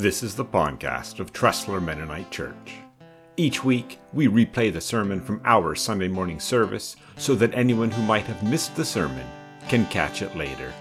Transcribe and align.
This 0.00 0.22
is 0.22 0.34
the 0.34 0.46
podcast 0.46 1.20
of 1.20 1.30
Tressler 1.30 1.78
Mennonite 1.78 2.30
Church. 2.30 2.72
Each 3.36 3.62
week, 3.62 3.98
we 4.14 4.28
replay 4.28 4.72
the 4.72 4.80
sermon 4.80 5.20
from 5.20 5.42
our 5.44 5.74
Sunday 5.74 6.08
morning 6.08 6.40
service 6.40 6.96
so 7.18 7.34
that 7.34 7.52
anyone 7.52 7.90
who 7.90 8.00
might 8.04 8.24
have 8.24 8.42
missed 8.42 8.74
the 8.76 8.84
sermon 8.86 9.26
can 9.68 9.84
catch 9.88 10.22
it 10.22 10.34
later. 10.34 10.72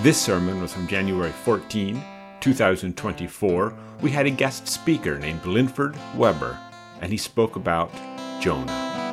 This 0.00 0.18
sermon 0.18 0.62
was 0.62 0.72
from 0.72 0.88
January 0.88 1.32
14, 1.32 2.02
2024. 2.40 3.76
We 4.00 4.10
had 4.10 4.24
a 4.24 4.30
guest 4.30 4.68
speaker 4.68 5.18
named 5.18 5.44
Linford 5.44 5.94
Weber, 6.16 6.58
and 7.02 7.12
he 7.12 7.18
spoke 7.18 7.56
about 7.56 7.92
Jonah. 8.40 9.03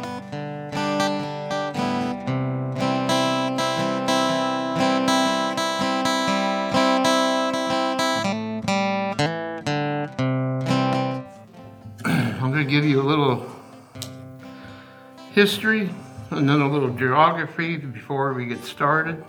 History 15.41 15.89
and 16.29 16.47
then 16.47 16.61
a 16.61 16.69
little 16.69 16.91
geography 16.91 17.75
before 17.75 18.31
we 18.31 18.45
get 18.45 18.63
started. 18.63 19.25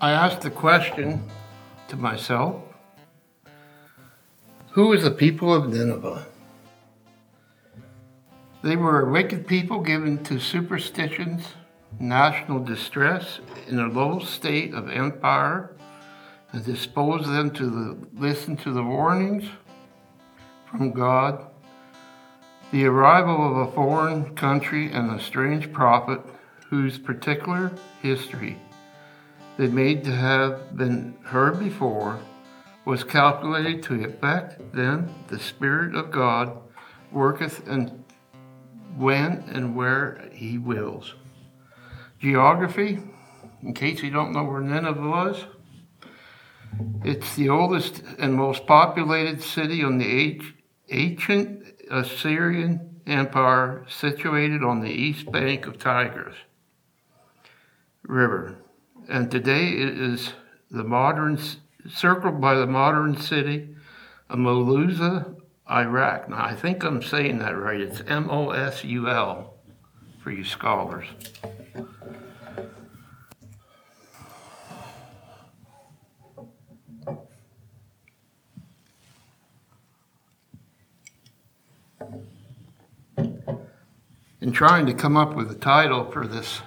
I 0.00 0.10
asked 0.10 0.40
the 0.40 0.50
question 0.50 1.22
to 1.86 1.94
myself 1.96 2.64
Who 4.72 4.92
is 4.92 5.04
the 5.04 5.12
people 5.12 5.54
of 5.54 5.72
Nineveh? 5.72 6.26
They 8.64 8.74
were 8.74 9.02
a 9.02 9.12
wicked 9.12 9.46
people 9.46 9.78
given 9.78 10.24
to 10.24 10.40
superstitions, 10.40 11.44
national 12.00 12.64
distress, 12.64 13.38
in 13.68 13.78
a 13.78 13.86
low 13.86 14.18
state 14.18 14.74
of 14.74 14.90
empire, 14.90 15.76
and 16.50 16.64
disposed 16.64 17.28
them 17.28 17.52
to 17.52 17.70
the, 17.70 18.08
listen 18.20 18.56
to 18.56 18.72
the 18.72 18.82
warnings 18.82 19.44
from 20.68 20.90
God, 20.90 21.49
the 22.72 22.84
arrival 22.84 23.50
of 23.50 23.68
a 23.68 23.72
foreign 23.72 24.34
country 24.36 24.92
and 24.92 25.10
a 25.10 25.22
strange 25.22 25.72
prophet 25.72 26.20
whose 26.68 26.98
particular 26.98 27.72
history 28.00 28.56
they 29.56 29.66
made 29.66 30.04
to 30.04 30.12
have 30.14 30.76
been 30.76 31.14
heard 31.22 31.58
before 31.58 32.18
was 32.84 33.04
calculated 33.04 33.82
to 33.82 34.04
affect 34.04 34.72
then 34.72 35.12
the 35.28 35.38
Spirit 35.38 35.94
of 35.94 36.10
God 36.10 36.56
worketh 37.12 37.66
and 37.68 38.04
when 38.96 39.44
and 39.52 39.76
where 39.76 40.28
he 40.32 40.56
wills. 40.56 41.14
Geography, 42.20 43.00
in 43.62 43.74
case 43.74 44.02
you 44.02 44.10
don't 44.10 44.32
know 44.32 44.44
where 44.44 44.60
Nineveh 44.60 45.08
was, 45.08 45.44
it's 47.04 47.34
the 47.34 47.48
oldest 47.48 48.02
and 48.18 48.34
most 48.34 48.66
populated 48.66 49.42
city 49.42 49.82
on 49.82 49.98
the 49.98 50.40
ancient 50.88 51.64
Assyrian 51.90 53.00
Empire 53.06 53.84
situated 53.88 54.62
on 54.62 54.80
the 54.80 54.90
east 54.90 55.30
bank 55.30 55.66
of 55.66 55.78
Tigris 55.78 56.36
River. 58.02 58.56
And 59.08 59.30
today 59.30 59.68
it 59.70 59.98
is 59.98 60.32
the 60.70 60.84
modern, 60.84 61.38
circled 61.88 62.40
by 62.40 62.54
the 62.54 62.66
modern 62.66 63.16
city 63.16 63.74
of 64.28 64.38
Mosul, 64.38 65.42
Iraq. 65.68 66.28
Now, 66.28 66.44
I 66.44 66.54
think 66.54 66.84
I'm 66.84 67.02
saying 67.02 67.38
that 67.38 67.58
right. 67.58 67.80
It's 67.80 68.02
M 68.06 68.30
O 68.30 68.50
S 68.50 68.84
U 68.84 69.08
L 69.08 69.54
for 70.22 70.30
you 70.30 70.44
scholars. 70.44 71.06
In 84.40 84.52
trying 84.52 84.86
to 84.86 84.94
come 84.94 85.16
up 85.16 85.34
with 85.34 85.50
a 85.50 85.54
title 85.54 86.10
for 86.10 86.26
this 86.26 86.62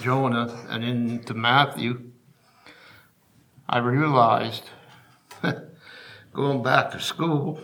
Jonah 0.00 0.66
and 0.68 0.84
into 0.84 1.34
Matthew, 1.34 2.10
I 3.68 3.78
realized 3.78 4.70
going 6.32 6.62
back 6.62 6.92
to 6.92 7.00
school 7.00 7.60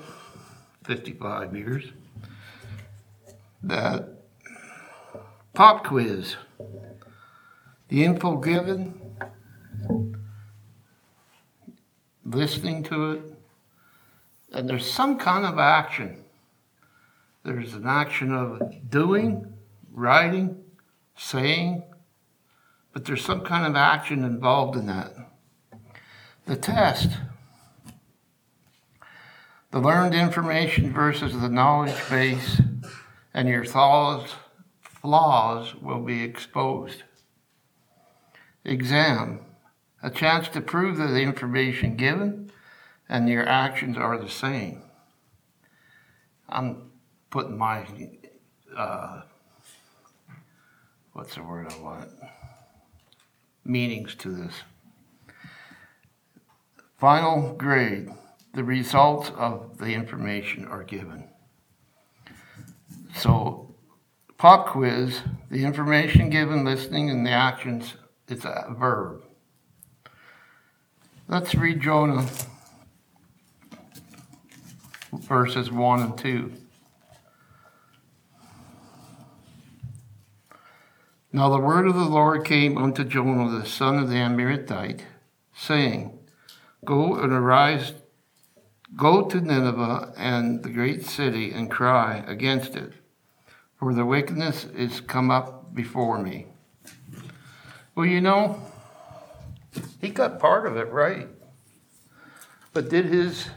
55 0.84 1.54
years 1.54 1.84
that 3.62 4.08
pop 5.52 5.86
quiz, 5.86 6.36
the 7.88 8.04
info 8.04 8.36
given, 8.36 9.00
listening 12.24 12.82
to 12.84 13.12
it, 13.12 13.22
and 14.52 14.68
there's 14.68 14.90
some 14.90 15.18
kind 15.18 15.44
of 15.44 15.58
action 15.58 16.24
there's 17.42 17.74
an 17.74 17.86
action 17.86 18.32
of 18.32 18.60
doing, 18.90 19.52
writing, 19.90 20.62
saying, 21.16 21.82
but 22.92 23.04
there's 23.04 23.24
some 23.24 23.42
kind 23.42 23.66
of 23.66 23.76
action 23.76 24.24
involved 24.24 24.76
in 24.76 24.86
that. 24.86 25.14
The 26.46 26.56
test, 26.56 27.10
the 29.70 29.78
learned 29.78 30.14
information 30.14 30.92
versus 30.92 31.32
the 31.40 31.48
knowledge 31.48 31.96
base, 32.10 32.60
and 33.32 33.48
your 33.48 33.64
thoughts, 33.64 34.34
flaws 34.82 35.74
will 35.76 36.00
be 36.02 36.22
exposed. 36.22 37.04
Exam, 38.64 39.40
a 40.02 40.10
chance 40.10 40.48
to 40.48 40.60
prove 40.60 40.98
that 40.98 41.08
the 41.08 41.22
information 41.22 41.96
given 41.96 42.50
and 43.08 43.28
your 43.28 43.46
actions 43.46 43.96
are 43.96 44.18
the 44.18 44.28
same. 44.28 44.82
I'm 46.48 46.89
putting 47.30 47.56
my 47.56 47.86
uh, 48.76 49.22
what's 51.12 51.34
the 51.34 51.42
word 51.42 51.72
I 51.72 51.80
want 51.80 52.10
meanings 53.64 54.14
to 54.16 54.30
this. 54.30 54.54
Final 56.98 57.54
grade. 57.54 58.08
The 58.52 58.64
results 58.64 59.30
of 59.36 59.78
the 59.78 59.94
information 59.94 60.66
are 60.66 60.82
given. 60.82 61.28
So, 63.14 63.74
pop 64.38 64.66
quiz, 64.66 65.20
the 65.50 65.64
information 65.64 66.30
given, 66.30 66.64
listening, 66.64 67.10
and 67.10 67.24
the 67.24 67.30
actions, 67.30 67.94
it's 68.28 68.44
a 68.44 68.74
verb. 68.76 69.22
Let's 71.28 71.54
read 71.54 71.80
Jonah 71.80 72.26
verses 75.12 75.70
1 75.70 76.02
and 76.02 76.18
2. 76.18 76.52
Now 81.32 81.48
the 81.48 81.60
word 81.60 81.86
of 81.86 81.94
the 81.94 82.04
Lord 82.06 82.44
came 82.44 82.76
unto 82.76 83.04
Jonah 83.04 83.56
the 83.56 83.64
son 83.64 83.98
of 83.98 84.08
the 84.08 84.16
Amittai, 84.16 85.00
saying, 85.54 86.18
Go 86.84 87.14
and 87.14 87.32
arise, 87.32 87.92
go 88.96 89.22
to 89.26 89.40
Nineveh 89.40 90.12
and 90.16 90.64
the 90.64 90.70
great 90.70 91.06
city, 91.06 91.52
and 91.52 91.70
cry 91.70 92.24
against 92.26 92.74
it, 92.74 92.94
for 93.76 93.94
the 93.94 94.04
wickedness 94.04 94.64
is 94.64 95.00
come 95.00 95.30
up 95.30 95.72
before 95.72 96.18
me. 96.18 96.46
Well, 97.94 98.06
you 98.06 98.20
know, 98.20 98.60
he 100.00 100.08
got 100.08 100.40
part 100.40 100.66
of 100.66 100.76
it 100.76 100.90
right. 100.90 101.28
But 102.72 102.88
did 102.88 103.04
his 103.04 103.48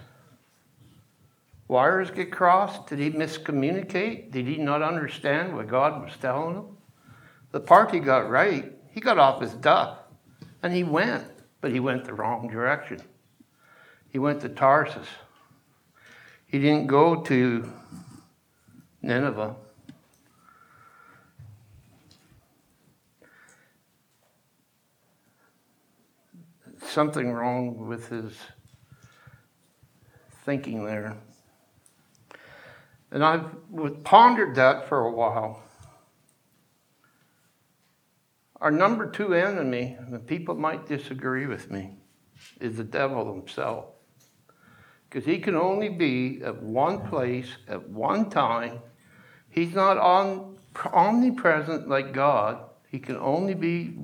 wires 1.67 2.11
get 2.11 2.31
crossed? 2.31 2.85
Did 2.85 2.99
he 2.99 3.09
miscommunicate? 3.09 4.31
Did 4.31 4.45
he 4.45 4.57
not 4.57 4.83
understand 4.83 5.55
what 5.55 5.67
God 5.67 6.03
was 6.03 6.13
telling 6.21 6.55
him? 6.55 6.72
The 7.53 7.59
part 7.59 7.91
he 7.91 7.99
got 7.99 8.31
right, 8.31 8.73
he 8.89 8.99
got 8.99 9.19
off 9.19 9.39
his 9.39 9.53
duff 9.53 9.99
and 10.63 10.73
he 10.73 10.83
went, 10.83 11.23
but 11.61 11.71
he 11.71 11.79
went 11.79 12.03
the 12.03 12.13
wrong 12.15 12.47
direction. 12.47 12.99
He 14.09 14.17
went 14.17 14.41
to 14.41 14.49
Tarsus. 14.49 15.07
He 16.47 16.57
didn't 16.57 16.87
go 16.87 17.21
to 17.21 17.71
Nineveh. 19.03 19.55
Something 26.81 27.31
wrong 27.31 27.87
with 27.87 28.09
his 28.09 28.35
thinking 30.43 30.85
there. 30.85 31.17
And 33.11 33.23
I've 33.23 33.45
pondered 34.03 34.55
that 34.55 34.89
for 34.89 35.05
a 35.05 35.11
while. 35.11 35.61
Our 38.63 38.71
number 38.71 39.11
two 39.11 39.33
enemy, 39.33 39.97
and 39.99 40.25
people 40.25 40.55
might 40.55 40.87
disagree 40.87 41.47
with 41.47 41.69
me, 41.69 41.97
is 42.61 42.77
the 42.77 42.85
devil 42.85 43.35
himself. 43.35 43.87
Because 45.09 45.25
he 45.25 45.39
can 45.39 45.53
only 45.53 45.89
be 45.89 46.39
at 46.41 46.63
one 46.63 47.05
place 47.09 47.57
at 47.67 47.89
one 47.89 48.29
time. 48.29 48.79
He's 49.49 49.75
not 49.75 49.97
on, 49.97 50.57
omnipresent 50.93 51.89
like 51.89 52.13
God. 52.13 52.69
He 52.87 52.99
can 52.99 53.17
only 53.17 53.53
be, 53.53 53.97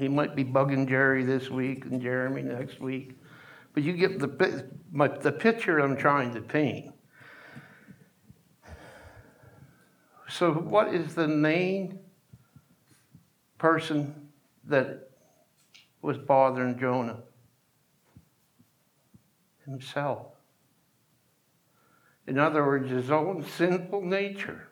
he 0.00 0.08
might 0.08 0.34
be 0.34 0.44
bugging 0.44 0.88
Jerry 0.88 1.22
this 1.24 1.48
week 1.48 1.84
and 1.84 2.02
Jeremy 2.02 2.42
next 2.42 2.80
week. 2.80 3.16
But 3.72 3.84
you 3.84 3.92
get 3.92 4.18
the, 4.18 4.68
my, 4.90 5.06
the 5.06 5.30
picture 5.30 5.78
I'm 5.78 5.96
trying 5.96 6.34
to 6.34 6.40
paint. 6.40 6.92
So, 10.28 10.52
what 10.52 10.92
is 10.92 11.14
the 11.14 11.28
main 11.28 12.00
person 13.62 14.12
that 14.64 15.08
was 16.02 16.18
bothering 16.18 16.76
Jonah? 16.80 17.20
Himself. 19.64 20.26
In 22.26 22.40
other 22.40 22.66
words, 22.66 22.90
his 22.90 23.08
own 23.08 23.46
sinful 23.46 24.02
nature. 24.02 24.66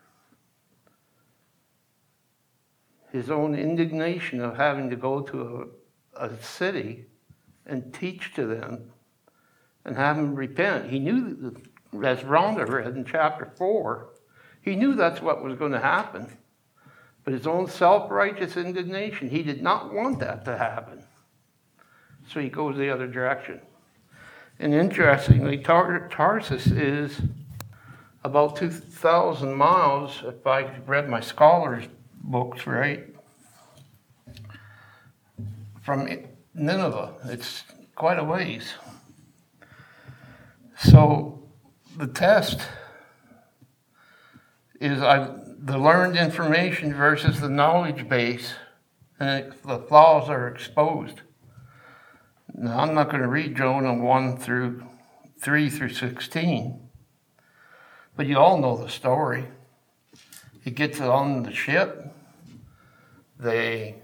His 3.13 3.31
own 3.31 3.55
indignation 3.55 4.41
of 4.41 4.57
having 4.57 4.89
to 4.89 4.97
go 4.97 5.21
to 5.21 5.71
a, 6.17 6.25
a 6.27 6.43
city 6.43 7.05
and 7.65 7.93
teach 7.93 8.33
to 8.33 8.45
them 8.45 8.91
and 9.85 9.95
have 9.95 10.17
them 10.17 10.35
repent. 10.35 10.89
He 10.89 10.99
knew, 10.99 11.55
as 12.03 12.19
Rhonda 12.23 12.67
read 12.67 12.97
in 12.97 13.05
chapter 13.05 13.53
4, 13.55 14.09
he 14.61 14.75
knew 14.75 14.95
that's 14.95 15.21
what 15.21 15.41
was 15.41 15.57
going 15.57 15.71
to 15.71 15.79
happen. 15.79 16.37
But 17.23 17.33
his 17.33 17.45
own 17.45 17.67
self 17.67 18.09
righteous 18.09 18.57
indignation, 18.57 19.29
he 19.29 19.43
did 19.43 19.61
not 19.61 19.93
want 19.93 20.19
that 20.19 20.43
to 20.45 20.57
happen. 20.57 21.03
So 22.27 22.39
he 22.39 22.49
goes 22.49 22.77
the 22.77 22.89
other 22.89 23.07
direction. 23.07 23.61
And 24.59 24.73
interestingly, 24.73 25.57
Tar- 25.57 26.07
Tarsus 26.09 26.67
is 26.67 27.21
about 28.23 28.55
2,000 28.55 29.53
miles, 29.53 30.23
if 30.23 30.45
I 30.45 30.69
read 30.85 31.09
my 31.09 31.19
scholars' 31.19 31.87
books 32.23 32.67
right, 32.67 33.07
from 35.81 36.07
Nineveh. 36.53 37.13
It's 37.25 37.63
quite 37.95 38.19
a 38.19 38.23
ways. 38.23 38.73
So 40.77 41.43
the 41.97 42.07
test 42.07 42.61
is 44.81 44.99
I, 45.01 45.29
the 45.59 45.77
learned 45.77 46.17
information 46.17 46.93
versus 46.93 47.39
the 47.39 47.49
knowledge 47.49 48.09
base, 48.09 48.55
and 49.19 49.29
it, 49.29 49.63
the 49.63 49.77
flaws 49.77 50.27
are 50.27 50.47
exposed. 50.47 51.21
Now, 52.53 52.79
I'm 52.79 52.95
not 52.95 53.09
going 53.09 53.21
to 53.21 53.27
read 53.27 53.55
Jonah 53.55 53.93
1 53.93 54.37
through 54.37 54.83
3 55.39 55.69
through 55.69 55.93
16, 55.93 56.79
but 58.15 58.25
you 58.25 58.37
all 58.39 58.57
know 58.57 58.75
the 58.75 58.89
story. 58.89 59.47
He 60.63 60.71
gets 60.71 60.99
on 60.99 61.43
the 61.43 61.53
ship, 61.53 62.13
they 63.39 64.01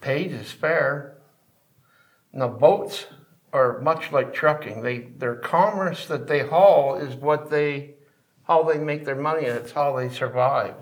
paid 0.00 0.30
his 0.30 0.50
fare. 0.50 1.18
Now, 2.32 2.48
boats 2.48 3.06
are 3.52 3.80
much 3.80 4.12
like 4.12 4.32
trucking. 4.32 4.82
They, 4.82 4.98
their 4.98 5.34
commerce 5.34 6.06
that 6.06 6.26
they 6.26 6.40
haul 6.40 6.94
is 6.96 7.14
what 7.14 7.50
they, 7.50 7.96
how 8.48 8.62
they 8.62 8.78
make 8.78 9.04
their 9.04 9.14
money, 9.14 9.46
and 9.46 9.58
it's 9.58 9.72
how 9.72 9.94
they 9.96 10.08
survive. 10.08 10.74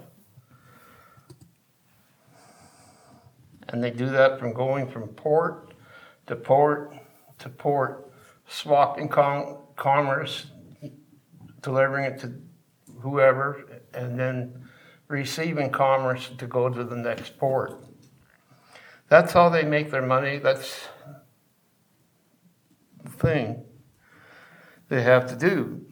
And 3.69 3.83
they 3.83 3.91
do 3.91 4.09
that 4.11 4.39
from 4.39 4.53
going 4.53 4.89
from 4.89 5.09
port 5.09 5.75
to 6.27 6.37
port 6.37 6.95
to 7.39 7.49
port, 7.49 8.11
swapping 8.49 9.09
com- 9.09 9.59
commerce, 9.77 10.47
delivering 11.61 12.05
it 12.05 12.19
to 12.21 12.33
whoever, 13.01 13.83
and 13.93 14.19
then 14.19 14.69
receiving 15.09 15.71
commerce 15.71 16.31
to 16.39 16.47
go 16.47 16.69
to 16.69 16.85
the 16.85 16.97
next 16.97 17.37
port. 17.37 17.85
That's 19.09 19.33
how 19.33 19.49
they 19.49 19.65
make 19.65 19.91
their 19.91 20.07
money. 20.07 20.39
That's 20.39 20.89
the 23.03 23.11
thing 23.11 23.65
they 24.89 25.03
have 25.03 25.27
to 25.29 25.37
do. 25.37 25.85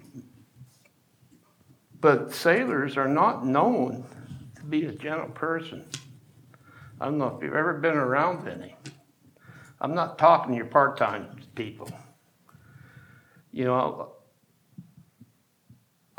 But 2.04 2.34
sailors 2.34 2.98
are 2.98 3.08
not 3.08 3.46
known 3.46 4.04
to 4.56 4.62
be 4.62 4.84
a 4.84 4.92
gentle 4.92 5.30
person. 5.30 5.86
I 7.00 7.06
don't 7.06 7.16
know 7.16 7.28
if 7.28 7.42
you've 7.42 7.54
ever 7.54 7.78
been 7.78 7.96
around 7.96 8.46
any. 8.46 8.76
I'm 9.80 9.94
not 9.94 10.18
talking 10.18 10.52
to 10.52 10.56
your 10.58 10.66
part 10.66 10.98
time 10.98 11.40
people. 11.54 11.90
You 13.52 13.64
know, 13.64 14.12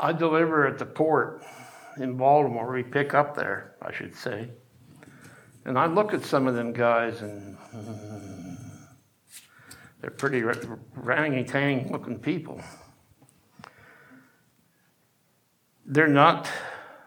I 0.00 0.12
deliver 0.12 0.66
at 0.66 0.78
the 0.78 0.86
port 0.86 1.44
in 1.98 2.16
Baltimore. 2.16 2.72
We 2.72 2.82
pick 2.82 3.14
up 3.14 3.36
there, 3.36 3.76
I 3.80 3.92
should 3.92 4.16
say. 4.16 4.48
And 5.66 5.78
I 5.78 5.86
look 5.86 6.12
at 6.12 6.24
some 6.24 6.48
of 6.48 6.56
them 6.56 6.72
guys, 6.72 7.22
and 7.22 7.56
they're 10.00 10.10
pretty 10.10 10.42
rangy 10.96 11.44
tang 11.44 11.92
looking 11.92 12.18
people. 12.18 12.60
They're 15.86 16.08
not 16.08 16.48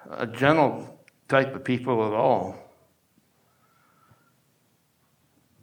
a 0.09 0.25
gentle 0.25 1.05
type 1.27 1.53
of 1.53 1.63
people 1.63 2.07
at 2.07 2.13
all. 2.13 2.55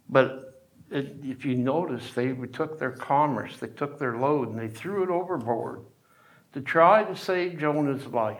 But 0.07 0.69
if 0.89 1.43
you 1.43 1.55
notice, 1.55 2.13
they 2.13 2.33
took 2.33 2.79
their 2.79 2.91
commerce, 2.91 3.57
they 3.57 3.67
took 3.67 3.99
their 3.99 4.17
load, 4.17 4.49
and 4.49 4.59
they 4.59 4.69
threw 4.69 5.03
it 5.03 5.09
overboard 5.09 5.81
to 6.53 6.61
try 6.61 7.03
to 7.03 7.15
save 7.15 7.59
Jonah's 7.59 8.05
life. 8.07 8.39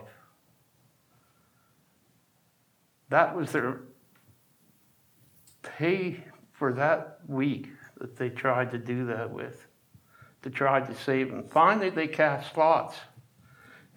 That 3.09 3.35
was 3.35 3.51
their 3.51 3.81
pay 5.61 6.23
for 6.53 6.73
that 6.73 7.19
week 7.27 7.69
that 7.99 8.15
they 8.15 8.29
tried 8.29 8.71
to 8.71 8.77
do 8.77 9.05
that 9.07 9.31
with, 9.31 9.67
to 10.43 10.49
try 10.49 10.79
to 10.79 10.95
save 10.95 11.29
him. 11.29 11.43
Finally, 11.43 11.89
they 11.89 12.07
cast 12.07 12.55
lots, 12.57 12.95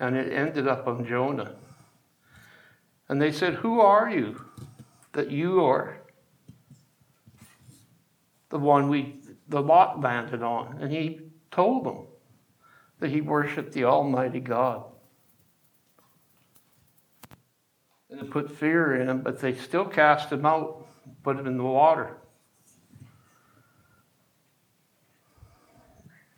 and 0.01 0.17
it 0.17 0.33
ended 0.33 0.67
up 0.67 0.89
on 0.89 1.07
Jonah. 1.07 1.55
And 3.09 3.21
they 3.21 3.31
said, 3.31 3.55
Who 3.55 3.81
are 3.81 4.11
you 4.11 4.45
that 5.13 5.31
you 5.31 5.65
are 5.65 5.99
the 8.49 8.59
one 8.59 8.89
we, 8.89 9.21
the 9.49 9.61
lot 9.61 10.01
landed 10.01 10.43
on? 10.43 10.79
And 10.81 10.91
he 10.91 11.21
told 11.51 11.85
them 11.85 12.07
that 12.99 13.11
he 13.11 13.21
worshiped 13.21 13.73
the 13.73 13.85
Almighty 13.85 14.41
God. 14.41 14.85
And 18.11 18.21
it 18.21 18.31
put 18.31 18.51
fear 18.51 18.97
in 18.97 19.09
him, 19.09 19.21
but 19.23 19.41
they 19.41 19.55
still 19.55 19.85
cast 19.85 20.33
him 20.33 20.45
out 20.45 20.87
put 21.23 21.39
him 21.39 21.47
in 21.47 21.57
the 21.57 21.65
water. 21.65 22.17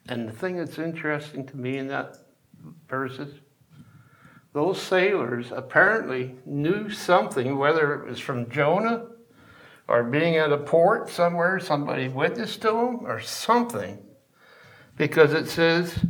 And 0.08 0.28
the 0.28 0.32
thing 0.32 0.56
that's 0.56 0.78
interesting 0.78 1.46
to 1.46 1.56
me 1.56 1.78
in 1.78 1.88
that 1.88 2.16
verses, 2.88 3.34
those 4.52 4.80
sailors 4.80 5.50
apparently 5.50 6.36
knew 6.44 6.90
something, 6.90 7.56
whether 7.56 7.94
it 7.94 8.08
was 8.08 8.20
from 8.20 8.50
Jonah 8.50 9.06
or 9.88 10.04
being 10.04 10.36
at 10.36 10.52
a 10.52 10.58
port 10.58 11.08
somewhere, 11.08 11.58
somebody 11.58 12.08
witnessed 12.08 12.62
to 12.62 12.68
them 12.68 13.06
or 13.06 13.20
something, 13.20 13.98
because 14.96 15.32
it 15.32 15.48
says 15.48 16.04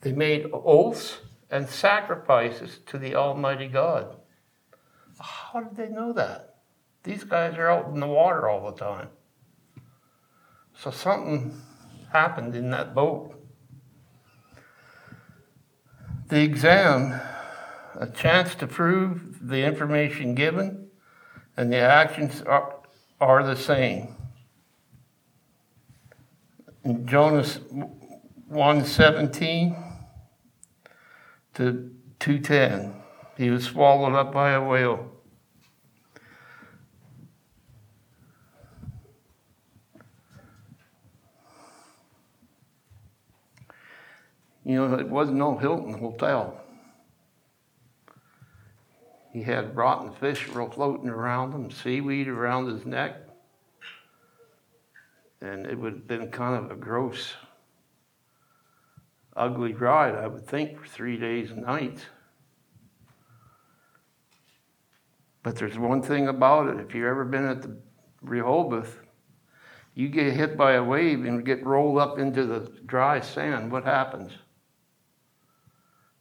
they 0.00 0.12
made 0.12 0.46
oaths 0.52 1.18
and 1.50 1.68
sacrifices 1.68 2.78
to 2.86 2.98
the 2.98 3.14
Almighty 3.14 3.68
God. 3.68 4.16
How 5.18 5.60
did 5.60 5.76
they 5.76 5.88
know 5.88 6.12
that? 6.12 6.56
These 7.02 7.24
guys 7.24 7.56
are 7.56 7.68
out 7.68 7.88
in 7.88 8.00
the 8.00 8.06
water 8.06 8.48
all 8.48 8.70
the 8.70 8.78
time. 8.78 9.08
So 10.74 10.90
something 10.90 11.60
happened 12.12 12.54
in 12.54 12.70
that 12.70 12.94
boat. 12.94 13.34
The 16.28 16.42
exam, 16.42 17.20
a 17.94 18.06
chance 18.06 18.54
to 18.56 18.66
prove 18.66 19.48
the 19.48 19.64
information 19.64 20.34
given, 20.34 20.88
and 21.56 21.72
the 21.72 21.78
actions 21.78 22.42
are, 22.42 22.76
are 23.20 23.44
the 23.44 23.56
same. 23.56 24.16
In 26.84 27.06
Jonas 27.06 27.60
117 28.48 29.76
to 31.54 31.90
210, 32.18 32.94
he 33.36 33.50
was 33.50 33.64
swallowed 33.64 34.14
up 34.14 34.32
by 34.32 34.52
a 34.52 34.62
whale. 34.62 35.08
You 44.64 44.76
know, 44.76 44.94
it 44.94 45.08
wasn't 45.08 45.38
no 45.38 45.58
Hilton 45.58 45.98
hotel. 45.98 46.61
He 49.32 49.42
had 49.42 49.74
rotten 49.74 50.12
fish 50.12 50.44
floating 50.44 51.08
around 51.08 51.52
him, 51.52 51.70
seaweed 51.70 52.28
around 52.28 52.66
his 52.66 52.84
neck. 52.84 53.16
And 55.40 55.66
it 55.66 55.78
would 55.78 55.94
have 55.94 56.06
been 56.06 56.30
kind 56.30 56.62
of 56.62 56.70
a 56.70 56.76
gross, 56.76 57.32
ugly 59.34 59.72
ride, 59.72 60.14
I 60.14 60.26
would 60.26 60.46
think, 60.46 60.78
for 60.78 60.86
three 60.86 61.16
days 61.16 61.50
and 61.50 61.62
nights. 61.62 62.02
But 65.42 65.56
there's 65.56 65.78
one 65.78 66.02
thing 66.02 66.28
about 66.28 66.68
it 66.68 66.80
if 66.80 66.94
you've 66.94 67.06
ever 67.06 67.24
been 67.24 67.46
at 67.46 67.62
the 67.62 67.76
Rehoboth, 68.20 69.00
You 69.94 70.08
get 70.08 70.34
hit 70.34 70.56
by 70.56 70.72
a 70.72 70.84
wave 70.84 71.24
and 71.24 71.44
get 71.44 71.66
rolled 71.66 71.98
up 71.98 72.18
into 72.18 72.44
the 72.44 72.70
dry 72.86 73.20
sand, 73.20 73.72
what 73.72 73.84
happens? 73.84 74.32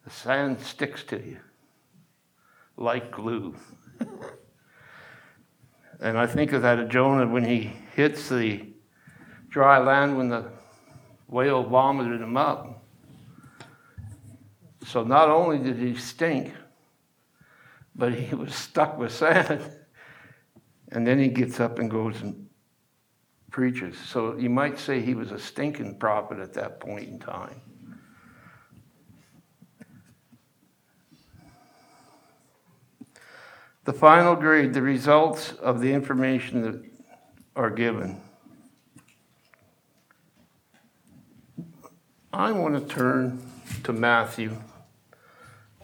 The 0.05 0.09
sand 0.09 0.61
sticks 0.61 1.03
to 1.05 1.17
you 1.17 1.37
like 2.81 3.11
glue. 3.11 3.55
and 5.99 6.17
I 6.17 6.25
think 6.25 6.53
of 6.53 6.63
that 6.63 6.79
of 6.79 6.89
Jonah 6.89 7.27
when 7.27 7.45
he 7.45 7.71
hits 7.95 8.29
the 8.29 8.65
dry 9.49 9.77
land 9.77 10.17
when 10.17 10.29
the 10.29 10.45
whale 11.27 11.63
vomited 11.63 12.21
him 12.21 12.37
up. 12.37 12.83
So 14.85 15.03
not 15.03 15.29
only 15.29 15.59
did 15.59 15.77
he 15.77 15.95
stink, 15.95 16.53
but 17.95 18.13
he 18.13 18.33
was 18.35 18.55
stuck 18.55 18.97
with 18.97 19.13
sand. 19.13 19.61
And 20.93 21.07
then 21.07 21.19
he 21.19 21.29
gets 21.29 21.59
up 21.59 21.79
and 21.79 21.89
goes 21.89 22.21
and 22.21 22.47
preaches. 23.49 23.97
So 23.97 24.35
you 24.37 24.49
might 24.49 24.77
say 24.77 25.01
he 25.01 25.13
was 25.13 25.31
a 25.31 25.39
stinking 25.39 25.99
prophet 25.99 26.39
at 26.39 26.53
that 26.53 26.79
point 26.79 27.07
in 27.07 27.19
time. 27.19 27.61
The 33.83 33.93
final 33.93 34.35
grade, 34.35 34.75
the 34.75 34.81
results 34.83 35.53
of 35.53 35.81
the 35.81 35.91
information 35.91 36.61
that 36.61 36.83
are 37.55 37.71
given. 37.71 38.21
I 42.31 42.51
want 42.51 42.75
to 42.75 42.93
turn 42.93 43.41
to 43.83 43.91
Matthew 43.91 44.55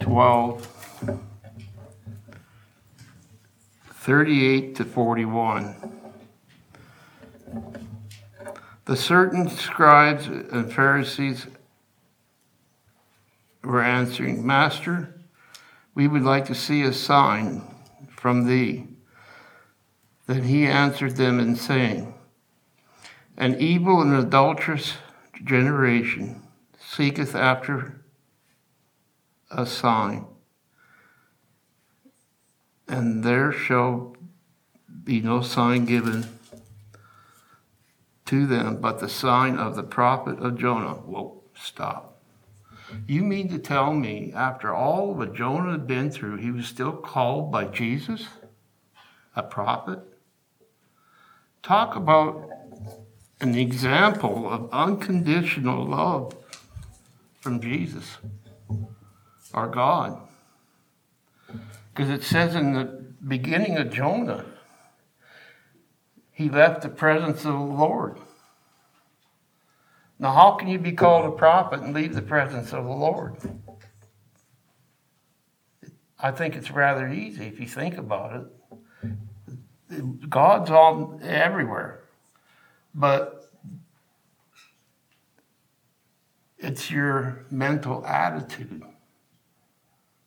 12, 0.00 1.18
38 3.90 4.76
to 4.76 4.84
41. 4.84 5.74
The 8.84 8.96
certain 8.96 9.50
scribes 9.50 10.28
and 10.28 10.72
Pharisees 10.72 11.48
were 13.64 13.82
answering, 13.82 14.46
Master, 14.46 15.20
we 15.96 16.06
would 16.06 16.22
like 16.22 16.46
to 16.46 16.54
see 16.54 16.82
a 16.82 16.92
sign 16.92 17.62
from 18.18 18.46
thee. 18.46 18.84
Then 20.26 20.42
he 20.42 20.66
answered 20.66 21.16
them 21.16 21.38
and 21.38 21.56
saying, 21.56 22.14
An 23.36 23.60
evil 23.60 24.02
and 24.02 24.12
adulterous 24.12 24.94
generation 25.44 26.42
seeketh 26.78 27.34
after 27.34 28.02
a 29.50 29.64
sign, 29.64 30.26
and 32.88 33.22
there 33.22 33.52
shall 33.52 34.16
be 35.04 35.20
no 35.20 35.40
sign 35.40 35.84
given 35.84 36.26
to 38.26 38.46
them 38.46 38.80
but 38.80 38.98
the 38.98 39.08
sign 39.08 39.56
of 39.56 39.76
the 39.76 39.82
prophet 39.82 40.38
of 40.40 40.58
Jonah. 40.58 40.94
Whoa, 40.94 41.42
stop. 41.54 42.17
You 43.06 43.22
mean 43.22 43.48
to 43.50 43.58
tell 43.58 43.92
me, 43.92 44.32
after 44.34 44.74
all 44.74 45.14
what 45.14 45.34
Jonah 45.34 45.72
had 45.72 45.86
been 45.86 46.10
through, 46.10 46.36
he 46.36 46.50
was 46.50 46.66
still 46.66 46.92
called 46.92 47.52
by 47.52 47.64
Jesus 47.64 48.26
a 49.36 49.42
prophet? 49.42 50.00
Talk 51.62 51.96
about 51.96 52.48
an 53.40 53.54
example 53.54 54.50
of 54.50 54.68
unconditional 54.72 55.84
love 55.84 56.34
from 57.40 57.60
Jesus, 57.60 58.18
our 59.54 59.68
God. 59.68 60.20
Because 61.90 62.10
it 62.10 62.22
says 62.22 62.54
in 62.54 62.72
the 62.72 62.84
beginning 63.26 63.76
of 63.76 63.92
Jonah, 63.92 64.44
he 66.32 66.48
left 66.48 66.82
the 66.82 66.88
presence 66.88 67.44
of 67.44 67.52
the 67.52 67.58
Lord. 67.58 68.18
Now, 70.18 70.32
how 70.32 70.52
can 70.52 70.68
you 70.68 70.78
be 70.78 70.92
called 70.92 71.26
a 71.26 71.36
prophet 71.36 71.80
and 71.80 71.94
leave 71.94 72.14
the 72.14 72.22
presence 72.22 72.72
of 72.72 72.84
the 72.84 72.90
Lord? 72.90 73.36
I 76.20 76.32
think 76.32 76.56
it's 76.56 76.70
rather 76.70 77.08
easy 77.08 77.46
if 77.46 77.60
you 77.60 77.66
think 77.66 77.96
about 77.96 78.48
it. 79.92 80.28
God's 80.28 80.70
all 80.70 81.18
everywhere, 81.22 82.00
but 82.94 83.50
it's 86.58 86.90
your 86.90 87.46
mental 87.50 88.04
attitude. 88.04 88.82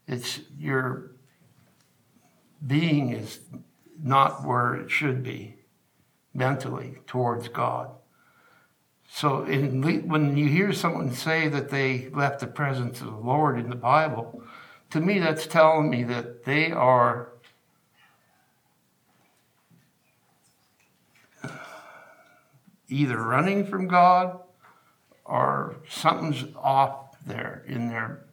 It's 0.07 0.39
your 0.57 1.11
being 2.65 3.11
is 3.11 3.39
not 4.01 4.45
where 4.45 4.75
it 4.75 4.89
should 4.89 5.23
be 5.23 5.55
mentally 6.33 6.99
towards 7.05 7.49
God. 7.49 7.91
So 9.13 9.43
in, 9.43 10.07
when 10.07 10.37
you 10.37 10.47
hear 10.47 10.71
someone 10.71 11.11
say 11.11 11.49
that 11.49 11.69
they 11.69 12.07
left 12.09 12.39
the 12.39 12.47
presence 12.47 13.01
of 13.01 13.07
the 13.07 13.17
Lord 13.17 13.59
in 13.59 13.69
the 13.69 13.75
Bible, 13.75 14.41
to 14.91 15.01
me 15.01 15.19
that's 15.19 15.45
telling 15.45 15.89
me 15.89 16.03
that 16.05 16.45
they 16.45 16.71
are 16.71 17.27
either 22.87 23.21
running 23.21 23.65
from 23.65 23.89
God 23.89 24.39
or 25.25 25.75
something's 25.89 26.45
off 26.55 27.17
there 27.25 27.63
in 27.67 27.89
their 27.89 28.25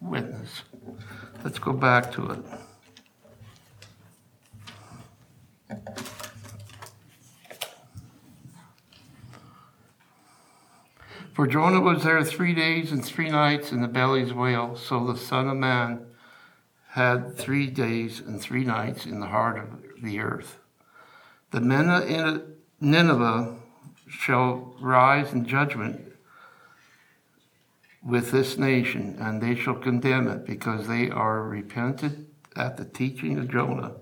witness. 0.00 0.62
Let's 1.42 1.58
go 1.58 1.72
back 1.72 2.12
to 2.12 2.30
it. 2.30 2.44
For 11.38 11.46
Jonah 11.46 11.80
was 11.80 12.02
there 12.02 12.24
three 12.24 12.52
days 12.52 12.90
and 12.90 13.04
three 13.04 13.30
nights 13.30 13.70
in 13.70 13.80
the 13.80 13.86
belly's 13.86 14.34
whale, 14.34 14.74
so 14.74 15.06
the 15.06 15.16
Son 15.16 15.48
of 15.48 15.56
Man 15.56 16.04
had 16.88 17.38
three 17.38 17.68
days 17.68 18.18
and 18.18 18.40
three 18.40 18.64
nights 18.64 19.06
in 19.06 19.20
the 19.20 19.28
heart 19.28 19.56
of 19.56 20.02
the 20.02 20.18
earth. 20.18 20.58
The 21.52 21.60
men 21.60 21.90
of 21.90 22.42
Nineveh 22.80 23.56
shall 24.08 24.74
rise 24.80 25.32
in 25.32 25.46
judgment 25.46 26.12
with 28.04 28.32
this 28.32 28.58
nation, 28.58 29.16
and 29.20 29.40
they 29.40 29.54
shall 29.54 29.76
condemn 29.76 30.26
it, 30.26 30.44
because 30.44 30.88
they 30.88 31.08
are 31.08 31.44
repented 31.44 32.26
at 32.56 32.76
the 32.76 32.84
teaching 32.84 33.38
of 33.38 33.48
Jonah. 33.48 33.92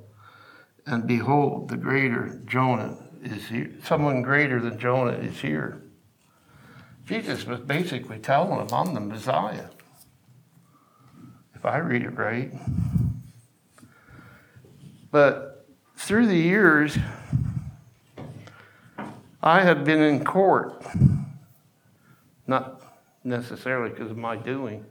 And 0.86 1.06
behold, 1.06 1.68
the 1.68 1.76
greater 1.76 2.40
Jonah 2.46 2.96
is 3.22 3.48
here. 3.48 3.72
Someone 3.84 4.22
greater 4.22 4.58
than 4.58 4.78
Jonah 4.78 5.18
is 5.18 5.38
here. 5.40 5.82
Jesus 7.06 7.46
was 7.46 7.60
basically 7.60 8.18
telling 8.18 8.58
them, 8.58 8.68
I'm 8.72 8.92
the 8.92 9.00
Messiah. 9.00 9.68
If 11.54 11.64
I 11.64 11.78
read 11.78 12.02
it 12.02 12.10
right. 12.10 12.52
But 15.12 15.68
through 15.96 16.26
the 16.26 16.36
years, 16.36 16.98
I 19.40 19.62
have 19.62 19.84
been 19.84 20.02
in 20.02 20.24
court, 20.24 20.84
not 22.48 22.82
necessarily 23.22 23.90
because 23.90 24.10
of 24.10 24.16
my 24.16 24.36
doing. 24.36 24.84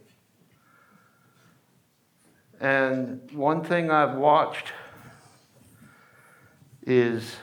And 2.62 3.30
one 3.34 3.62
thing 3.62 3.92
I've 3.92 4.16
watched 4.16 4.72
is 6.88 7.36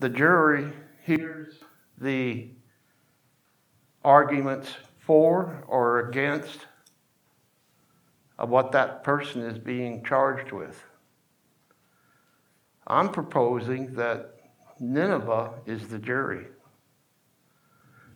the 0.00 0.10
jury 0.10 0.70
hears 1.02 1.63
the 1.98 2.50
arguments 4.04 4.74
for 4.98 5.64
or 5.66 6.08
against 6.08 6.66
of 8.38 8.50
what 8.50 8.72
that 8.72 9.04
person 9.04 9.42
is 9.42 9.58
being 9.58 10.04
charged 10.04 10.52
with. 10.52 10.82
I'm 12.86 13.10
proposing 13.10 13.94
that 13.94 14.34
Nineveh 14.80 15.52
is 15.66 15.88
the 15.88 15.98
jury. 15.98 16.46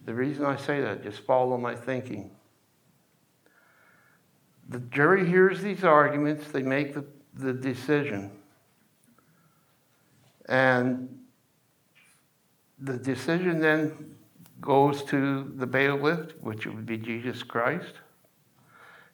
The 0.04 0.14
reason 0.14 0.44
I 0.44 0.56
say 0.56 0.80
that, 0.80 1.02
just 1.02 1.20
follow 1.20 1.56
my 1.56 1.74
thinking. 1.74 2.30
The 4.68 4.80
jury 4.80 5.26
hears 5.26 5.62
these 5.62 5.84
arguments, 5.84 6.50
they 6.50 6.62
make 6.62 6.94
the, 6.94 7.04
the 7.34 7.52
decision. 7.52 8.30
And 10.46 11.18
the 12.80 12.96
decision 12.96 13.60
then 13.60 14.16
goes 14.60 15.02
to 15.04 15.52
the 15.56 15.66
bailiff, 15.66 16.32
which 16.40 16.66
would 16.66 16.86
be 16.86 16.96
Jesus 16.96 17.42
Christ. 17.42 17.94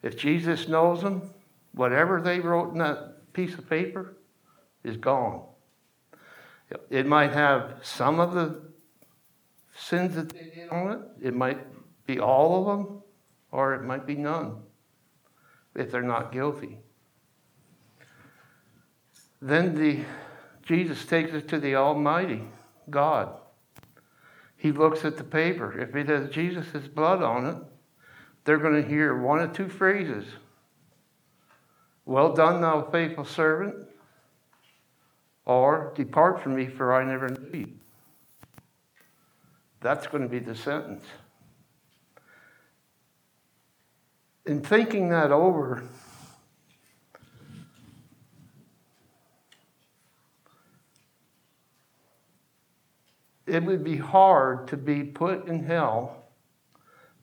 If 0.03 0.17
Jesus 0.17 0.69
knows 0.69 1.03
them, 1.03 1.31
whatever 1.73 2.21
they 2.21 2.41
wrote 2.41 2.73
in 2.73 2.79
that 2.79 3.33
piece 3.33 3.55
of 3.55 3.69
paper 3.69 4.17
is 4.83 4.97
gone. 4.97 5.43
It 6.91 7.07
might 7.07 7.33
have 7.33 7.79
some 7.83 8.21
of 8.21 8.33
the 8.33 8.63
sins 9.77 10.15
that 10.15 10.31
they 10.31 10.53
did 10.55 10.69
on 10.71 10.93
it, 10.93 11.29
it 11.29 11.35
might 11.35 11.59
be 12.07 12.21
all 12.21 12.61
of 12.61 12.67
them, 12.67 13.03
or 13.51 13.75
it 13.75 13.83
might 13.83 14.07
be 14.07 14.15
none 14.15 14.57
if 15.75 15.91
they're 15.91 16.03
not 16.03 16.33
guilty. 16.33 16.79
Then 19.41 19.75
the 19.75 20.05
Jesus 20.63 21.05
takes 21.05 21.33
it 21.35 21.49
to 21.49 21.59
the 21.59 21.75
Almighty 21.75 22.43
God. 22.89 23.39
He 24.65 24.73
looks 24.73 25.05
at 25.05 25.19
the 25.19 25.25
paper. 25.25 25.79
If 25.79 25.95
it 25.95 26.09
has 26.09 26.31
Jesus' 26.31 26.89
blood 26.89 27.23
on 27.23 27.45
it, 27.45 27.57
they're 28.45 28.57
going 28.57 28.83
to 28.83 28.89
hear 28.89 29.15
one 29.15 29.41
or 29.41 29.47
two 29.47 29.69
phrases. 29.69 30.25
Well 32.07 32.33
done, 32.33 32.63
thou 32.63 32.81
faithful 32.91 33.27
servant, 33.27 33.87
or 35.45 35.93
depart 35.95 36.43
from 36.43 36.55
me, 36.55 36.67
for 36.67 36.95
I 36.95 37.05
never 37.05 37.29
knew 37.29 37.59
you. 37.59 37.73
That's 39.83 40.07
going 40.07 40.23
to 40.23 40.31
be 40.31 40.39
the 40.39 40.55
sentence. 40.55 41.05
In 44.47 44.63
thinking 44.63 45.11
that 45.11 45.31
over, 45.31 45.87
it 53.55 53.65
would 53.65 53.85
be 53.85 53.97
hard 53.97 54.69
to 54.69 54.77
be 54.77 55.05
put 55.05 55.47
in 55.47 55.65
hell 55.65 56.25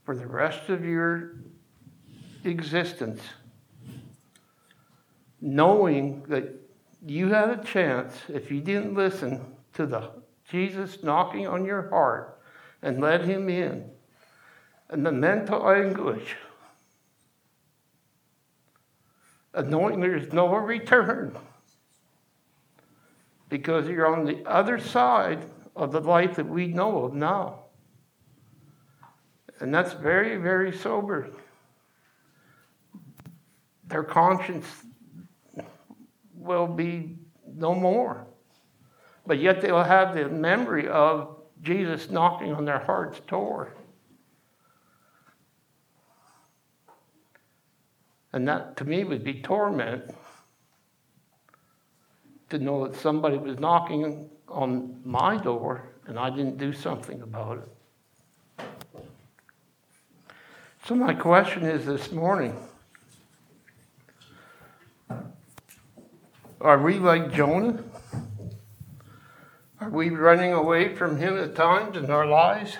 for 0.06 0.16
the 0.16 0.26
rest 0.26 0.70
of 0.70 0.86
your 0.86 1.36
existence, 2.44 3.22
knowing 5.42 6.24
that 6.28 6.50
you 7.06 7.30
had 7.30 7.50
a 7.50 7.64
chance, 7.64 8.14
if 8.30 8.50
you 8.52 8.62
didn't 8.62 8.94
listen 8.94 9.42
to 9.74 9.86
the 9.86 10.10
Jesus 10.50 11.04
knocking 11.04 11.48
on 11.48 11.66
your 11.66 11.90
heart 11.90 12.40
and 12.82 13.00
let 13.00 13.24
him 13.24 13.48
in, 13.50 13.90
and 14.90 15.06
the 15.06 15.12
mental 15.12 15.70
anguish, 15.70 16.36
and 19.54 19.70
knowing 19.70 20.00
there's 20.00 20.32
no 20.34 20.56
return 20.56 21.36
because 23.50 23.88
you're 23.88 24.08
on 24.08 24.26
the 24.26 24.46
other 24.46 24.80
side 24.80 25.46
of 25.76 25.92
the 25.92 26.02
life 26.02 26.36
that 26.36 26.48
we 26.48 26.68
know 26.68 27.06
of 27.06 27.14
now. 27.14 27.60
And 29.60 29.74
that's 29.74 29.94
very, 29.94 30.38
very 30.38 30.76
sober. 30.76 31.30
Their 33.88 34.04
conscience 34.04 34.66
will 36.36 36.68
be 36.68 37.18
no 37.46 37.76
more. 37.76 38.26
But 39.26 39.40
yet 39.40 39.62
they'll 39.62 39.84
have 39.84 40.16
the 40.16 40.30
memory 40.30 40.88
of 40.88 41.38
Jesus 41.62 42.10
knocking 42.10 42.54
on 42.54 42.66
their 42.66 42.80
heart's 42.80 43.20
door. 43.22 43.76
And 48.34 48.48
that 48.48 48.78
to 48.78 48.86
me 48.86 49.04
would 49.04 49.24
be 49.24 49.42
torment 49.42 50.16
to 52.50 52.58
know 52.58 52.88
that 52.88 53.00
somebody 53.00 53.38
was 53.38 53.60
knocking 53.60 54.30
on 54.52 55.02
my 55.04 55.38
door 55.38 55.90
and 56.08 56.20
I 56.20 56.30
didn't 56.30 56.58
do 56.58 56.74
something 56.74 57.22
about 57.22 57.60
it. 57.60 58.66
So, 60.86 60.96
my 60.96 61.14
question 61.14 61.64
is 61.64 61.86
this 61.86 62.12
morning 62.12 62.58
Are 66.60 66.80
we 66.80 67.00
like 67.00 67.34
Jonah? 67.34 67.84
Are 69.80 69.90
we 69.90 70.10
running 70.10 70.54
away 70.54 70.96
from 70.96 71.18
him 71.18 71.38
at 71.38 71.56
times 71.56 71.98
in 71.98 72.12
our 72.12 72.28
lives? 72.28 72.78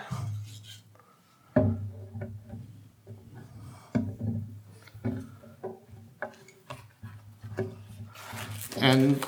And 8.78 9.26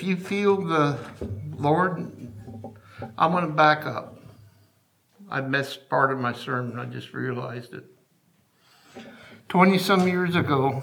if 0.00 0.06
you 0.06 0.16
feel 0.16 0.56
the 0.56 0.98
Lord, 1.58 2.10
I'm 3.18 3.32
going 3.32 3.46
to 3.46 3.52
back 3.52 3.84
up. 3.84 4.16
I 5.28 5.42
missed 5.42 5.90
part 5.90 6.10
of 6.10 6.18
my 6.18 6.32
sermon, 6.32 6.78
I 6.78 6.86
just 6.86 7.12
realized 7.12 7.74
it. 7.74 7.84
20 9.50 9.76
some 9.76 10.08
years 10.08 10.36
ago, 10.36 10.82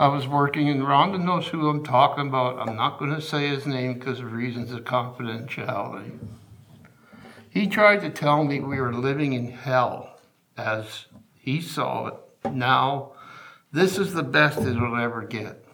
I 0.00 0.08
was 0.08 0.26
working, 0.26 0.68
and 0.68 0.82
Rhonda 0.82 1.22
knows 1.22 1.46
who 1.46 1.68
I'm 1.68 1.84
talking 1.84 2.26
about. 2.26 2.58
I'm 2.58 2.74
not 2.74 2.98
going 2.98 3.14
to 3.14 3.22
say 3.22 3.50
his 3.50 3.68
name 3.68 3.94
because 3.94 4.18
of 4.18 4.32
reasons 4.32 4.72
of 4.72 4.80
confidentiality. 4.80 6.18
He 7.48 7.68
tried 7.68 8.00
to 8.00 8.10
tell 8.10 8.42
me 8.42 8.58
we 8.58 8.80
were 8.80 8.92
living 8.92 9.32
in 9.32 9.52
hell 9.52 10.18
as 10.56 11.06
he 11.34 11.60
saw 11.60 12.08
it. 12.08 12.14
Now, 12.50 13.12
this 13.72 13.96
is 13.96 14.12
the 14.12 14.24
best 14.24 14.58
it'll 14.58 14.96
ever 14.96 15.22
get. 15.22 15.65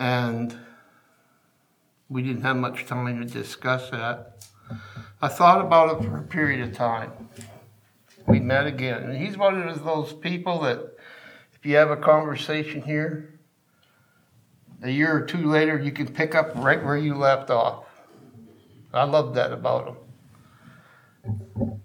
And 0.00 0.58
we 2.08 2.22
didn't 2.22 2.42
have 2.42 2.56
much 2.56 2.86
time 2.86 3.20
to 3.20 3.32
discuss 3.32 3.90
that. 3.90 4.46
I 5.20 5.28
thought 5.28 5.60
about 5.60 6.00
it 6.00 6.04
for 6.06 6.16
a 6.16 6.22
period 6.22 6.66
of 6.66 6.74
time. 6.74 7.12
We 8.26 8.40
met 8.40 8.66
again. 8.66 9.02
And 9.02 9.16
he's 9.18 9.36
one 9.36 9.60
of 9.60 9.84
those 9.84 10.14
people 10.14 10.60
that 10.62 10.96
if 11.52 11.66
you 11.66 11.76
have 11.76 11.90
a 11.90 11.96
conversation 11.96 12.80
here, 12.80 13.38
a 14.82 14.90
year 14.90 15.14
or 15.14 15.26
two 15.26 15.50
later, 15.50 15.78
you 15.78 15.92
can 15.92 16.08
pick 16.08 16.34
up 16.34 16.52
right 16.56 16.82
where 16.82 16.96
you 16.96 17.14
left 17.14 17.50
off. 17.50 17.84
I 18.94 19.04
love 19.04 19.34
that 19.34 19.52
about 19.52 19.88
him. 19.88 19.96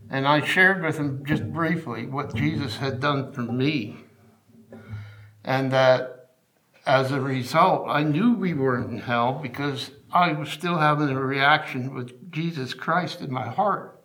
And 0.10 0.26
I 0.26 0.40
shared 0.40 0.82
with 0.82 0.98
him 0.98 1.26
just 1.26 1.52
briefly 1.52 2.06
what 2.06 2.34
Jesus 2.34 2.78
had 2.78 3.02
done 3.02 3.34
for 3.34 3.42
me. 3.42 3.98
And 5.44 5.70
that 5.74 6.15
as 6.86 7.12
a 7.12 7.20
result, 7.20 7.88
I 7.88 8.04
knew 8.04 8.36
we 8.36 8.54
were 8.54 8.82
in 8.82 9.00
hell 9.00 9.40
because 9.42 9.92
I 10.12 10.34
was 10.34 10.50
still 10.50 10.78
having 10.78 11.10
a 11.10 11.20
reaction 11.20 11.94
with 11.94 12.32
Jesus 12.32 12.74
Christ 12.74 13.22
in 13.22 13.32
my 13.32 13.48
heart, 13.48 14.04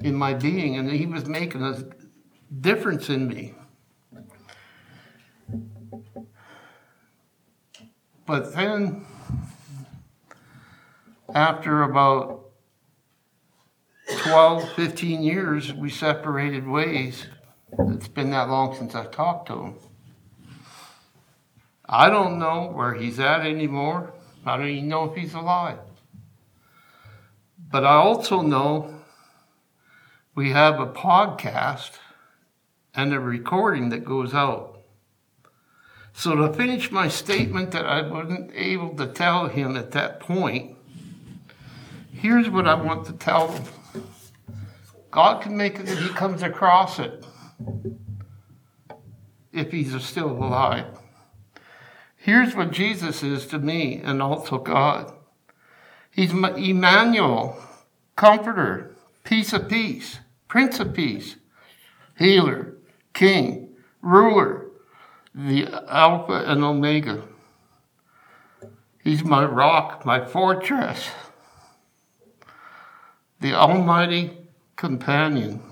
in 0.00 0.14
my 0.14 0.34
being, 0.34 0.76
and 0.76 0.90
He 0.90 1.06
was 1.06 1.26
making 1.26 1.62
a 1.62 1.84
difference 2.60 3.08
in 3.08 3.28
me. 3.28 3.54
But 8.26 8.54
then, 8.54 9.06
after 11.32 11.84
about 11.84 12.50
12, 14.08 14.72
15 14.72 15.22
years, 15.22 15.72
we 15.72 15.90
separated 15.90 16.66
ways. 16.66 17.26
It's 17.78 18.08
been 18.08 18.30
that 18.30 18.48
long 18.48 18.74
since 18.74 18.96
I 18.96 19.06
talked 19.06 19.46
to 19.48 19.62
him. 19.62 19.74
I 21.88 22.10
don't 22.10 22.38
know 22.38 22.70
where 22.72 22.94
he's 22.94 23.18
at 23.20 23.46
anymore. 23.46 24.12
I 24.44 24.56
don't 24.56 24.68
even 24.68 24.88
know 24.88 25.04
if 25.04 25.16
he's 25.16 25.34
alive. 25.34 25.78
But 27.70 27.84
I 27.84 27.94
also 27.94 28.42
know 28.42 28.94
we 30.34 30.50
have 30.50 30.80
a 30.80 30.86
podcast 30.86 31.92
and 32.94 33.12
a 33.12 33.20
recording 33.20 33.88
that 33.90 34.04
goes 34.04 34.34
out. 34.34 34.82
So 36.12 36.34
to 36.34 36.52
finish 36.52 36.90
my 36.90 37.08
statement 37.08 37.72
that 37.72 37.84
I 37.84 38.02
wasn't 38.02 38.50
able 38.54 38.96
to 38.96 39.06
tell 39.06 39.48
him 39.48 39.76
at 39.76 39.92
that 39.92 40.20
point, 40.20 40.76
here's 42.12 42.48
what 42.48 42.66
I 42.66 42.74
want 42.74 43.06
to 43.06 43.12
tell 43.12 43.48
him. 43.48 43.64
God 45.10 45.42
can 45.42 45.56
make 45.56 45.78
it 45.78 45.88
if 45.88 45.98
he 45.98 46.08
comes 46.08 46.42
across 46.42 46.98
it 46.98 47.24
if 49.56 49.72
he's 49.72 49.98
still 50.04 50.30
alive. 50.30 50.86
Here's 52.26 52.56
what 52.56 52.72
Jesus 52.72 53.22
is 53.22 53.46
to 53.46 53.58
me 53.60 54.00
and 54.02 54.20
also 54.20 54.58
God. 54.58 55.12
He's 56.10 56.32
Emmanuel, 56.32 57.56
comforter, 58.16 58.96
peace 59.22 59.52
of 59.52 59.68
peace, 59.68 60.18
prince 60.48 60.80
of 60.80 60.92
peace, 60.92 61.36
healer, 62.18 62.74
king, 63.14 63.76
ruler, 64.02 64.66
the 65.32 65.68
Alpha 65.88 66.42
and 66.48 66.64
Omega. 66.64 67.22
He's 69.04 69.22
my 69.22 69.44
rock, 69.44 70.04
my 70.04 70.24
fortress, 70.24 71.10
the 73.40 73.54
Almighty 73.54 74.36
companion. 74.74 75.62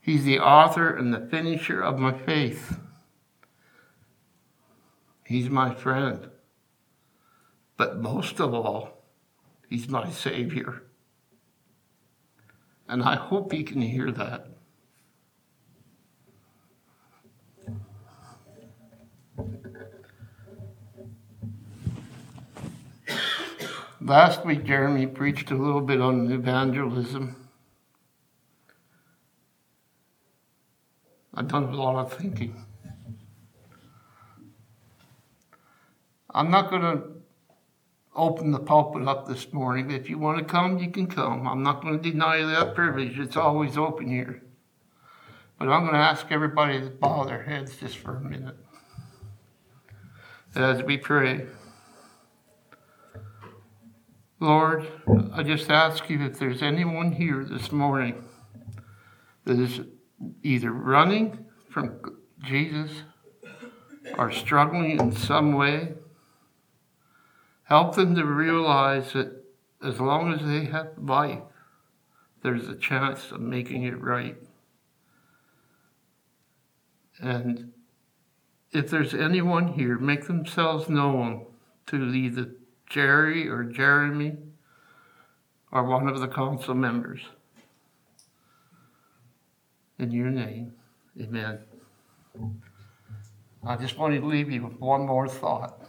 He's 0.00 0.22
the 0.22 0.38
author 0.38 0.94
and 0.94 1.12
the 1.12 1.26
finisher 1.26 1.82
of 1.82 1.98
my 1.98 2.16
faith. 2.16 2.78
He's 5.28 5.50
my 5.50 5.74
friend. 5.74 6.30
But 7.76 8.00
most 8.00 8.40
of 8.40 8.54
all, 8.54 9.04
He's 9.68 9.86
my 9.86 10.08
Savior. 10.10 10.84
And 12.88 13.02
I 13.02 13.16
hope 13.16 13.52
He 13.52 13.62
can 13.62 13.82
hear 13.82 14.10
that. 14.10 14.46
Last 24.00 24.46
week, 24.46 24.64
Jeremy 24.64 25.06
preached 25.06 25.50
a 25.50 25.56
little 25.56 25.82
bit 25.82 26.00
on 26.00 26.32
evangelism. 26.32 27.36
I've 31.34 31.48
done 31.48 31.64
a 31.64 31.76
lot 31.76 31.96
of 31.96 32.14
thinking. 32.14 32.64
I'm 36.38 36.52
not 36.52 36.70
going 36.70 36.82
to 36.82 37.02
open 38.14 38.52
the 38.52 38.60
pulpit 38.60 39.08
up 39.08 39.26
this 39.26 39.52
morning. 39.52 39.90
If 39.90 40.08
you 40.08 40.18
want 40.18 40.38
to 40.38 40.44
come, 40.44 40.78
you 40.78 40.88
can 40.88 41.08
come. 41.08 41.48
I'm 41.48 41.64
not 41.64 41.82
going 41.82 42.00
to 42.00 42.10
deny 42.10 42.36
you 42.36 42.46
that 42.46 42.76
privilege. 42.76 43.18
It's 43.18 43.36
always 43.36 43.76
open 43.76 44.06
here. 44.06 44.40
But 45.58 45.66
I'm 45.66 45.80
going 45.80 45.94
to 45.94 45.98
ask 45.98 46.26
everybody 46.30 46.78
to 46.80 46.90
bow 46.90 47.24
their 47.24 47.42
heads 47.42 47.78
just 47.78 47.96
for 47.96 48.18
a 48.18 48.20
minute 48.20 48.54
as 50.54 50.80
we 50.84 50.96
pray. 50.96 51.46
Lord, 54.38 54.86
I 55.32 55.42
just 55.42 55.68
ask 55.68 56.08
you 56.08 56.22
if 56.22 56.38
there's 56.38 56.62
anyone 56.62 57.10
here 57.10 57.44
this 57.44 57.72
morning 57.72 58.22
that 59.44 59.58
is 59.58 59.80
either 60.44 60.70
running 60.70 61.46
from 61.68 61.98
Jesus 62.44 62.92
or 64.16 64.30
struggling 64.30 65.00
in 65.00 65.10
some 65.10 65.54
way, 65.54 65.94
help 67.68 67.94
them 67.94 68.14
to 68.14 68.24
realize 68.24 69.12
that 69.12 69.44
as 69.84 70.00
long 70.00 70.32
as 70.32 70.40
they 70.40 70.64
have 70.64 70.88
life, 70.98 71.42
there's 72.42 72.66
a 72.68 72.74
chance 72.74 73.30
of 73.30 73.40
making 73.40 73.82
it 73.82 74.00
right. 74.00 74.36
And 77.20 77.72
if 78.72 78.88
there's 78.88 79.12
anyone 79.12 79.74
here, 79.74 79.98
make 79.98 80.26
themselves 80.26 80.88
known 80.88 81.46
to 81.86 81.96
either 81.96 82.52
Jerry 82.88 83.48
or 83.48 83.64
Jeremy 83.64 84.38
or 85.70 85.84
one 85.84 86.08
of 86.08 86.20
the 86.20 86.28
council 86.28 86.74
members. 86.74 87.20
In 89.98 90.10
your 90.10 90.30
name, 90.30 90.72
amen. 91.20 91.58
I 93.66 93.76
just 93.76 93.98
want 93.98 94.14
to 94.14 94.24
leave 94.24 94.50
you 94.50 94.64
with 94.64 94.80
one 94.80 95.04
more 95.04 95.28
thought. 95.28 95.87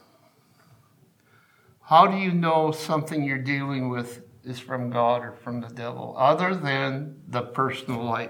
How 1.89 2.05
do 2.05 2.17
you 2.17 2.31
know 2.31 2.69
something 2.69 3.23
you're 3.23 3.39
dealing 3.39 3.89
with 3.89 4.21
is 4.43 4.59
from 4.59 4.91
God 4.91 5.23
or 5.23 5.31
from 5.31 5.59
the 5.59 5.69
devil, 5.69 6.13
other 6.15 6.53
than 6.53 7.19
the 7.27 7.41
personal 7.41 8.03
life? 8.03 8.29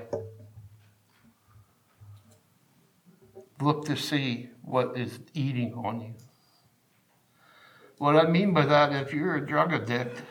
Look 3.59 3.83
to 3.87 3.97
see 3.97 4.47
what 4.61 4.97
is 4.97 5.19
eating 5.33 5.73
on 5.73 5.99
you. 5.99 6.13
What 7.97 8.15
I 8.15 8.29
mean 8.29 8.53
by 8.53 8.65
that, 8.65 8.93
if 8.93 9.13
you're 9.13 9.35
a 9.35 9.45
drug 9.45 9.73
addict, 9.73 10.21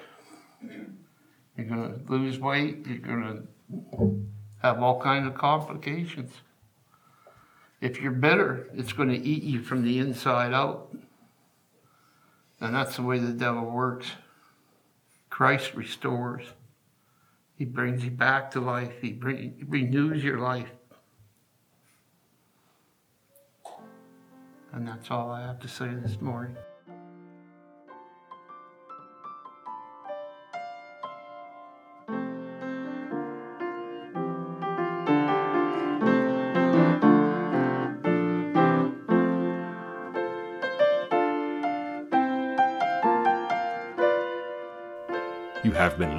you're 0.63 1.67
going 1.67 2.07
to 2.07 2.11
lose 2.11 2.39
weight, 2.39 2.87
you're 2.87 2.97
going 2.97 3.47
to 3.93 4.27
have 4.63 4.83
all 4.83 5.03
kinds 5.03 5.27
of 5.27 5.35
complications. 5.35 6.33
If 7.83 8.01
you're 8.01 8.11
bitter, 8.11 8.71
it's 8.73 8.95
going 8.95 9.11
to 9.11 9.19
eat 9.19 9.43
you 9.43 9.61
from 9.61 9.85
the 9.85 9.99
inside 9.99 10.55
out. 10.55 10.97
And 12.61 12.75
that's 12.75 12.97
the 12.97 13.03
way 13.03 13.19
the 13.19 13.33
devil 13.33 13.65
works. 13.65 14.09
Christ 15.31 15.75
restores. 15.75 16.45
He 17.57 17.65
brings 17.65 18.05
you 18.05 18.11
back 18.11 18.51
to 18.53 18.61
life. 18.61 18.93
He, 19.01 19.13
bring, 19.13 19.55
he 19.59 19.65
renews 19.65 20.23
your 20.23 20.39
life. 20.39 20.71
And 24.73 24.87
that's 24.87 25.11
all 25.11 25.31
I 25.31 25.43
have 25.43 25.61
to 25.61 25.69
say 25.69 25.89
this 25.89 26.21
morning. 26.21 26.57